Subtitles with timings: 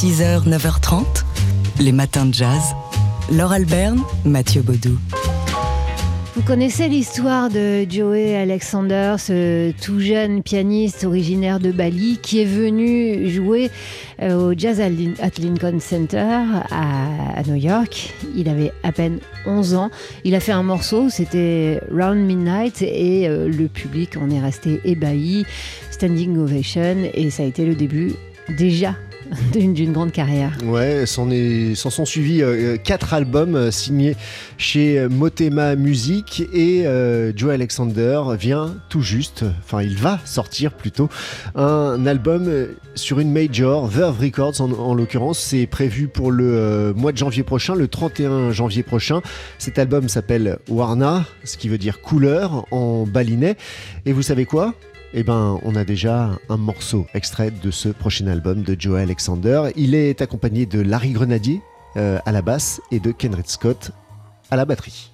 [0.00, 1.04] 6h, 9h30,
[1.78, 2.74] les matins de jazz.
[3.30, 4.98] Laure Alberne, Mathieu Baudou.
[6.34, 12.46] Vous connaissez l'histoire de Joey Alexander, ce tout jeune pianiste originaire de Bali qui est
[12.46, 13.70] venu jouer
[14.22, 16.40] euh, au Jazz at Lincoln Center
[16.70, 18.14] à, New York.
[18.34, 19.90] Il avait à peine 11 ans.
[20.24, 24.80] Il a fait un morceau, c'était Round Midnight et euh, le public en est resté
[24.86, 25.44] ébahi,
[25.90, 28.14] standing ovation et ça a été le début
[28.56, 28.94] déjà
[29.52, 30.52] d'une grande carrière.
[30.64, 31.28] Ouais, s'en,
[31.74, 34.16] sont suivis euh, quatre albums euh, signés
[34.58, 41.08] chez Motema Music et euh, Joe Alexander vient tout juste, enfin il va sortir plutôt,
[41.54, 42.50] un album
[42.94, 45.38] sur une major, Verve Records en, l'occurrence.
[45.38, 49.20] C'est prévu pour le mois de janvier prochain, le 31 janvier prochain.
[49.58, 53.56] Cet album s'appelle Warna, ce qui veut dire couleur en balinais.
[54.06, 54.74] Et vous savez quoi?
[55.12, 59.70] Eh ben, on a déjà un morceau extrait de ce prochain album de Joe Alexander.
[59.76, 61.60] Il est accompagné de Larry Grenadier
[61.96, 63.90] euh, à la basse et de Kenred Scott
[64.50, 65.10] à la batterie.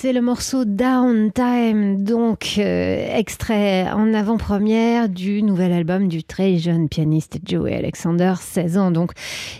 [0.00, 6.88] C'était le morceau Downtime, donc euh, extrait en avant-première du nouvel album du très jeune
[6.88, 9.10] pianiste Joey Alexander, 16 ans donc,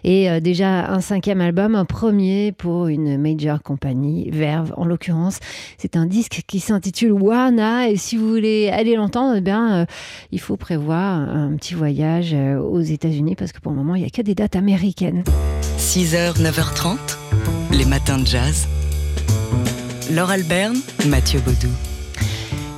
[0.03, 5.41] et euh, déjà un cinquième album, un premier pour une major compagnie, Verve en l'occurrence.
[5.77, 9.85] C'est un disque qui s'intitule Wana et si vous voulez aller l'entendre, eh bien, euh,
[10.33, 14.07] il faut prévoir un petit voyage aux États-Unis parce que pour le moment, il n'y
[14.07, 15.23] a que des dates américaines.
[15.77, 16.97] 6h, 9h30,
[17.73, 18.67] les matins de jazz.
[20.11, 20.77] Laure Alberne,
[21.07, 21.69] Mathieu Baudou.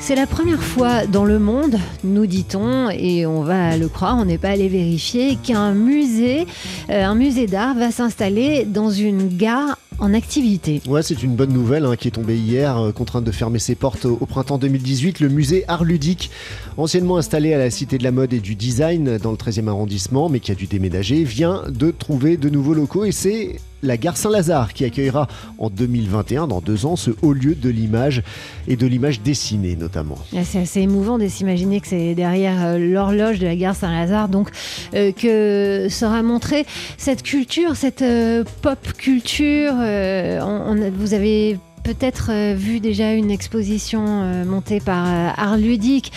[0.01, 4.27] C'est la première fois dans le monde, nous dit-on, et on va le croire, on
[4.27, 6.47] n'est pas allé vérifier, qu'un musée,
[6.91, 10.83] euh, un musée d'art va s'installer dans une gare en activité.
[10.87, 13.77] Ouais, c'est une bonne nouvelle hein, qui est tombée hier, euh, contrainte de fermer ses
[13.77, 15.21] portes au, au, printemps 2018.
[15.21, 16.31] Le musée Art Ludique,
[16.77, 20.29] anciennement installé à la Cité de la Mode et du Design dans le 13e arrondissement,
[20.29, 24.17] mais qui a dû déménager, vient de trouver de nouveaux locaux et c'est la gare
[24.17, 28.23] Saint-Lazare qui accueillera en 2021, dans deux ans, ce haut lieu de l'image
[28.69, 30.19] et de l'image dessinée notamment.
[30.45, 34.51] C'est assez émouvant de s'imaginer que c'est derrière euh, l'horloge de la gare Saint-Lazare donc
[34.95, 39.73] euh, que sera montrée cette culture, cette euh, pop culture.
[39.73, 46.13] Vous avez peut-être euh, vu déjà une exposition euh, montée par euh, Art Ludique,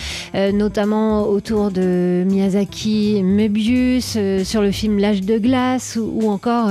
[0.52, 6.70] notamment autour de Miyazaki, Möbius, sur le film L'âge de glace ou, encore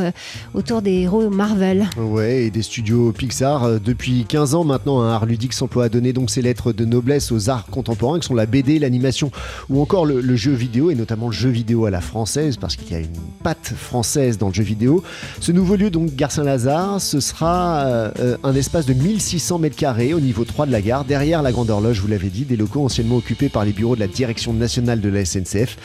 [0.54, 1.88] autour des héros Marvel.
[1.98, 3.80] Ouais, et des studios Pixar.
[3.80, 7.32] Depuis 15 ans maintenant, un Art Ludique s'emploie à donner donc ses lettres de noblesse
[7.32, 9.32] aux arts contemporains, qui sont la BD, l'animation
[9.70, 12.92] ou encore le, jeu vidéo, et notamment le jeu vidéo à la française, parce qu'il
[12.92, 13.08] y a une
[13.42, 15.04] patte française dans le jeu vidéo.
[15.40, 18.12] Ce nouveau lieu, donc Gare Saint-Lazare, ce sera
[18.44, 21.70] un espace de 1600 mètres carrés au niveau 3 de la gare, derrière la Grande
[21.70, 25.02] Horloge, vous l'avez dit, des locaux anciennement occupés par les bureaux de la Direction nationale
[25.02, 25.78] de la SNCF.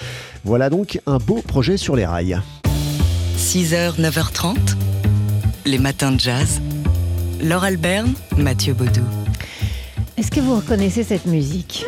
[0.45, 2.41] Voilà donc un beau projet sur les rails.
[3.39, 4.57] 6h, 9h30,
[5.67, 6.61] les matins de jazz.
[7.43, 9.05] Laure Alberne, Mathieu Baudou.
[10.19, 11.87] Est-ce que vous reconnaissez cette musique?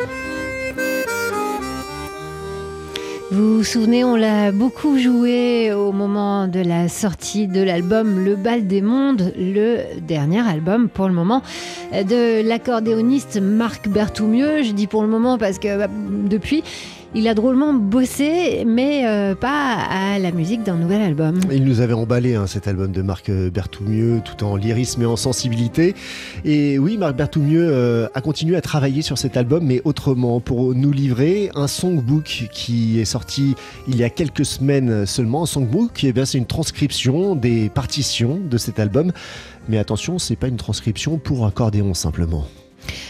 [3.33, 8.35] Vous vous souvenez, on l'a beaucoup joué au moment de la sortie de l'album Le
[8.35, 11.41] Bal des Mondes, le dernier album pour le moment
[11.91, 14.61] de l'accordéoniste Marc Berthoumieux.
[14.61, 15.87] Je dis pour le moment parce que bah,
[16.29, 16.63] depuis,
[17.15, 21.39] il a drôlement bossé, mais euh, pas à la musique d'un nouvel album.
[21.51, 25.15] Il nous avait emballé hein, cet album de Marc Berthoumieux, tout en lyrisme et en
[25.15, 25.93] sensibilité.
[26.43, 30.73] Et oui, Marc Berthoumieux euh, a continué à travailler sur cet album, mais autrement, pour
[30.73, 33.55] nous livrer un songbook qui est sorti
[33.87, 35.43] il y a quelques semaines seulement.
[35.43, 39.11] Un songbook, eh c'est une transcription des partitions de cet album.
[39.69, 42.47] Mais attention, c'est pas une transcription pour accordéon simplement.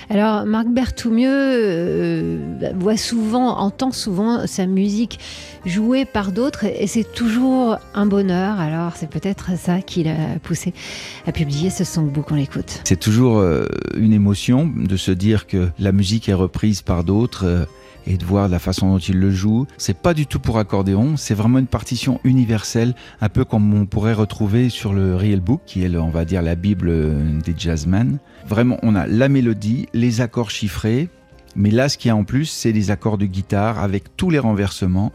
[0.09, 2.37] Alors, Marc Berthoumieux euh,
[2.75, 5.19] voit souvent, entend souvent sa musique
[5.65, 8.59] jouée par d'autres et c'est toujours un bonheur.
[8.59, 10.73] Alors, c'est peut-être ça qui l'a poussé
[11.25, 12.31] à publier ce songbook.
[12.31, 12.81] On l'écoute.
[12.83, 13.65] C'est toujours euh,
[13.97, 17.67] une émotion de se dire que la musique est reprise par d'autres.
[18.07, 19.65] Euh, et de voir la façon dont il le joue.
[19.77, 23.85] C'est pas du tout pour accordéon, c'est vraiment une partition universelle, un peu comme on
[23.85, 26.91] pourrait retrouver sur le Real Book, qui est, le, on va dire, la Bible
[27.43, 28.19] des jazzmen.
[28.47, 31.09] Vraiment, on a la mélodie, les accords chiffrés,
[31.55, 34.29] mais là, ce qu'il y a en plus, c'est des accords de guitare avec tous
[34.29, 35.11] les renversements.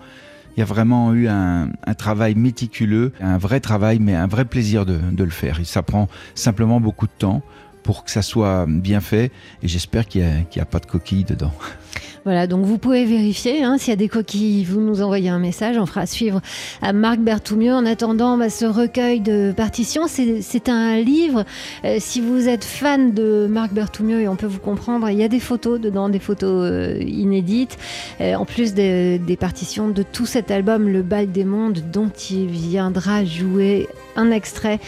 [0.57, 4.87] Il y a vraiment eu un, travail méticuleux, un vrai travail, mais un vrai plaisir
[4.87, 5.61] de, le faire.
[5.65, 7.43] Ça prend simplement beaucoup de temps
[7.83, 9.31] pour que ça soit bien fait,
[9.63, 11.53] et j'espère qu'il n'y a, a, pas de coquilles dedans.
[12.29, 15.39] Voilà, donc vous pouvez vérifier hein, s'il y a des coquilles, vous nous envoyez un
[15.39, 16.43] message, on fera suivre
[16.83, 17.73] à Marc Berthoumieux.
[17.73, 21.47] En attendant, bah, ce recueil de partitions, c'est un livre.
[21.87, 25.23] Euh, si vous êtes fan de Marc Berthoumieux, et on peut vous comprendre, il y
[25.23, 27.79] a des photos dedans, des photos euh, inédites,
[28.21, 32.11] euh, en plus de, des partitions de tout cet album, Le Bal des Mondes, dont
[32.31, 34.81] il viendra jouer un extrait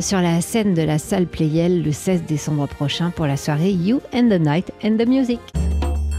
[0.00, 4.00] sur la scène de la salle Playel le 16 décembre prochain pour la soirée You
[4.14, 5.40] and the Night and the Music.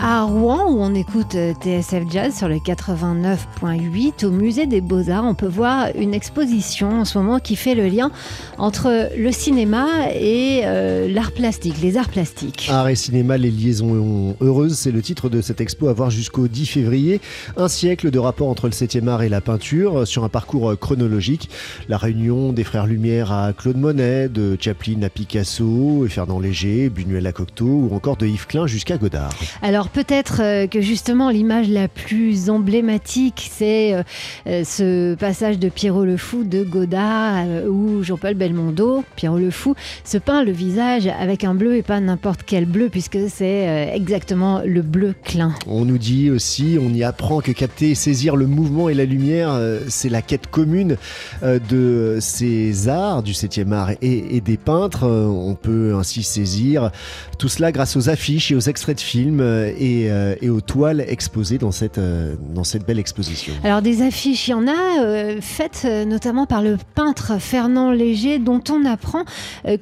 [0.00, 5.24] à Rouen, où on écoute euh, TSF Jazz sur le 89.8, au musée des Beaux-Arts,
[5.24, 8.10] on peut voir une exposition en ce moment qui fait le lien
[8.58, 12.68] entre le cinéma et euh, l'art plastique, les arts plastiques.
[12.70, 16.48] Art et cinéma, les liaisons heureuses, c'est le titre de cette expo à voir jusqu'au
[16.48, 17.20] 10 février.
[17.56, 21.50] Un siècle de rapport entre le 7e art et la peinture sur un parcours chronologique.
[21.88, 26.88] La réunion des frères Lumière à Claude Monet, de Chaplin à Picasso et Fernand Léger,
[26.88, 29.30] Buñuel à Cocteau ou encore de Yves Klein jusqu'à Godard.
[29.62, 34.02] Alors Alors peut-être euh, que justement l'image la plus emblématique, c'est euh,
[34.48, 39.76] euh, ce passage de Pierrot le Fou de Godard où Jean-Paul Belmondo, Pierrot le Fou,
[40.02, 44.60] se peint le visage avec un bleu et pas n'importe quel bleu puisque c'est exactement
[44.64, 45.54] le bleu clin.
[45.68, 49.04] On nous dit aussi, on y apprend que capter et saisir le mouvement et la
[49.04, 50.96] lumière, c'est la quête commune
[51.42, 55.06] de ces arts, du 7e art et, et des peintres.
[55.06, 56.90] On peut ainsi saisir
[57.38, 59.42] tout cela grâce aux affiches et aux extraits de films
[59.76, 63.52] euh, euh, et, aux toiles exposées dans cette, euh, dans cette belle exposition.
[63.64, 68.62] Alors des affiches, il y en a faites notamment par le peintre Fernand Léger dont
[68.70, 69.24] on apprend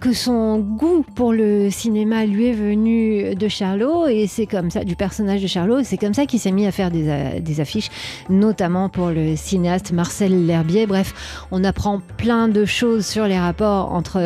[0.00, 4.84] que son goût pour le cinéma lui est venu de Charlot et c'est comme ça,
[4.84, 7.90] du personnage de Charlot, c'est comme ça qu'il s'est mis à faire des affiches,
[8.28, 10.86] notamment pour le cinéaste Marcel L'Herbier.
[10.86, 14.20] Bref, on apprend plein de choses sur les rapports entre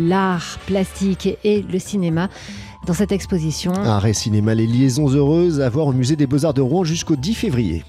[0.00, 2.28] l'art plastique et le cinéma
[2.84, 3.72] dans cette exposition.
[3.72, 7.34] Arrêt cinéma, les liaisons heureuses à voir au musée des Beaux-Arts de Rouen jusqu'au 10
[7.34, 7.84] février.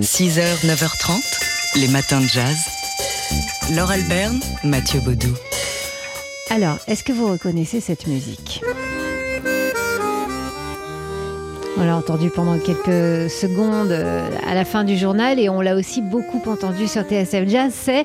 [0.00, 2.56] 6h, 9h30, les matins de jazz.
[3.74, 5.32] Laure Alberne, Mathieu Baudou.
[6.50, 8.62] Alors, est-ce que vous reconnaissez cette musique?
[11.78, 15.74] On l'a entendu pendant quelques secondes euh, à la fin du journal et on l'a
[15.74, 17.72] aussi beaucoup entendu sur TSF Jazz.
[17.74, 18.04] C'est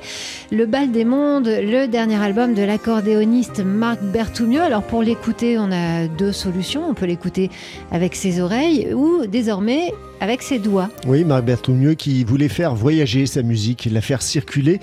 [0.52, 4.62] Le Bal des Mondes, le dernier album de l'accordéoniste Marc Berthoumieux.
[4.62, 6.90] Alors pour l'écouter, on a deux solutions.
[6.90, 7.50] On peut l'écouter
[7.92, 10.90] avec ses oreilles ou désormais avec ses doigts.
[11.06, 14.80] Oui, Marc Berthoumieux qui voulait faire voyager sa musique, la faire circuler.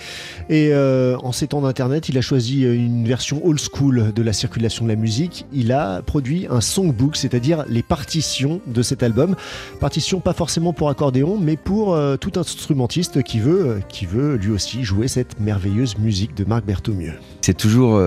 [0.49, 4.33] Et euh, en ces temps d'Internet, il a choisi une version old school de la
[4.33, 5.47] circulation de la musique.
[5.53, 9.37] Il a produit un songbook, c'est-à-dire les partitions de cet album.
[9.81, 14.37] Partitions pas forcément pour accordéon, mais pour euh, tout instrumentiste qui veut, euh, qui veut
[14.37, 17.15] lui aussi jouer cette merveilleuse musique de Marc Berthoumieux.
[17.47, 18.01] C'est toujours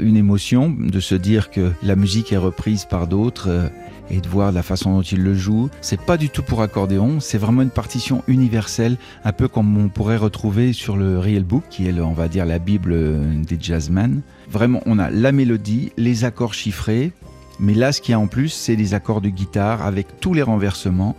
[0.00, 3.70] une émotion de se dire que la musique est reprise par d'autres
[4.10, 5.70] et de voir la façon dont il le joue.
[5.80, 9.90] C'est pas du tout pour accordéon, c'est vraiment une partition universelle, un peu comme on
[9.90, 14.22] pourrait retrouver sur le Real Book, qui est, on va dire, la Bible des jazzmen.
[14.50, 17.12] Vraiment, on a la mélodie, les accords chiffrés,
[17.60, 20.34] mais là, ce qu'il y a en plus, c'est les accords de guitare avec tous
[20.34, 21.14] les renversements.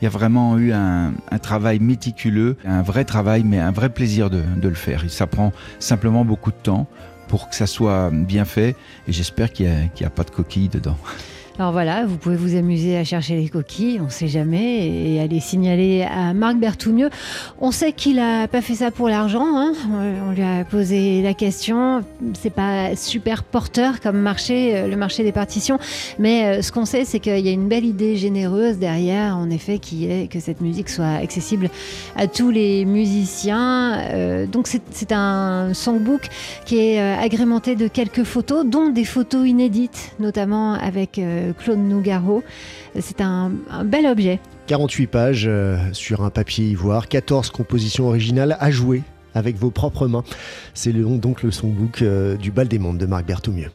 [0.00, 1.12] Il y a vraiment eu un,
[1.42, 5.04] travail méticuleux, un vrai travail, mais un vrai plaisir de, le faire.
[5.08, 6.86] ça prend simplement beaucoup de temps
[7.28, 8.76] pour que ça soit bien fait,
[9.08, 10.96] et j'espère qu'il n'y a, a pas de coquilles dedans.
[11.58, 15.20] Alors voilà, vous pouvez vous amuser à chercher les coquilles, on ne sait jamais, et
[15.20, 17.08] à les signaler à Marc Berthoumieux.
[17.62, 19.72] On sait qu'il n'a pas fait ça pour l'argent, hein.
[20.28, 22.04] on lui a posé la question.
[22.34, 25.78] C'est pas super porteur comme marché, euh, le marché des partitions,
[26.18, 29.48] mais euh, ce qu'on sait, c'est qu'il y a une belle idée généreuse derrière, en
[29.48, 31.70] effet, qui est que cette musique soit accessible
[32.16, 33.98] à tous les musiciens.
[34.10, 36.28] Euh, donc c'est un songbook
[36.66, 41.18] qui est agrémenté de quelques photos, dont des photos inédites, notamment avec
[41.52, 42.42] Claude Nougaro.
[42.98, 43.52] C'est un,
[43.84, 44.40] bel objet.
[44.66, 49.02] 48 pages euh, sur un papier ivoire, 14 compositions originales à jouer
[49.34, 50.24] avec vos propres mains.
[50.74, 53.70] C'est donc le songbook euh, du Bal des Mondes de Marc Berthoumieux.